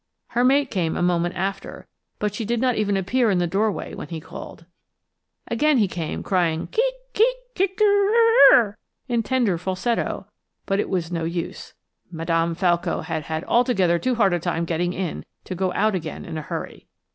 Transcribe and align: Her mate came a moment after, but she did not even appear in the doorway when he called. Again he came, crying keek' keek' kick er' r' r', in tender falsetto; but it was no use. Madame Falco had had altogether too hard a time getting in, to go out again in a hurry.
Her 0.29 0.43
mate 0.43 0.71
came 0.71 0.97
a 0.97 1.03
moment 1.03 1.35
after, 1.35 1.85
but 2.17 2.33
she 2.33 2.43
did 2.43 2.59
not 2.59 2.73
even 2.73 2.97
appear 2.97 3.29
in 3.29 3.37
the 3.37 3.45
doorway 3.45 3.93
when 3.93 4.07
he 4.07 4.19
called. 4.19 4.65
Again 5.47 5.77
he 5.77 5.87
came, 5.87 6.23
crying 6.23 6.65
keek' 6.65 6.95
keek' 7.13 7.37
kick 7.53 7.79
er' 7.79 8.51
r' 8.51 8.57
r', 8.59 8.77
in 9.07 9.21
tender 9.21 9.59
falsetto; 9.59 10.25
but 10.65 10.79
it 10.79 10.89
was 10.89 11.11
no 11.11 11.23
use. 11.23 11.75
Madame 12.09 12.55
Falco 12.55 13.01
had 13.01 13.25
had 13.25 13.43
altogether 13.43 13.99
too 13.99 14.15
hard 14.15 14.33
a 14.33 14.39
time 14.39 14.65
getting 14.65 14.91
in, 14.93 15.23
to 15.43 15.53
go 15.53 15.71
out 15.73 15.93
again 15.93 16.25
in 16.25 16.35
a 16.35 16.41
hurry. 16.41 16.87